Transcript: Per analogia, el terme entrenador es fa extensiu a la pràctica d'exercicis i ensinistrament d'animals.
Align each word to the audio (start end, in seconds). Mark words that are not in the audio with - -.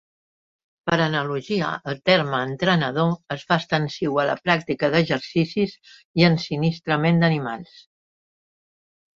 Per 0.89 0.95
analogia, 1.07 1.67
el 1.91 1.99
terme 2.09 2.39
entrenador 2.47 3.11
es 3.37 3.45
fa 3.51 3.57
extensiu 3.63 4.17
a 4.23 4.27
la 4.31 4.39
pràctica 4.47 4.89
d'exercicis 4.97 5.77
i 6.23 6.27
ensinistrament 6.31 7.23
d'animals. 7.25 7.79